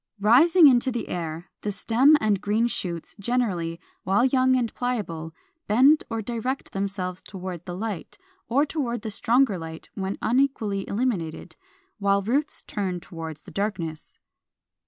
466. 0.19 0.33
Rising 0.33 0.67
into 0.71 0.91
the 0.91 1.09
air, 1.09 1.45
the 1.61 1.71
stem 1.71 2.17
and 2.19 2.41
green 2.41 2.65
shoots 2.65 3.13
generally, 3.19 3.79
while 4.03 4.25
young 4.25 4.55
and 4.55 4.73
pliable, 4.73 5.31
bend 5.67 6.03
or 6.09 6.23
direct 6.23 6.71
themselves 6.71 7.21
toward 7.21 7.63
the 7.65 7.75
light, 7.77 8.17
or 8.49 8.65
toward 8.65 9.03
the 9.03 9.11
stronger 9.11 9.59
light 9.59 9.89
when 9.93 10.17
unequally 10.19 10.87
illuminated; 10.87 11.55
while 11.99 12.23
roots 12.23 12.63
turn 12.63 12.99
toward 12.99 13.37
the 13.45 13.51
darkness. 13.51 14.19